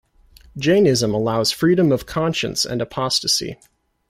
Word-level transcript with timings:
Jainism 0.57 1.13
allows 1.13 1.51
freedom 1.51 1.91
of 1.91 2.07
conscience 2.07 2.65
and 2.65 2.81
apostasy. 2.81 3.59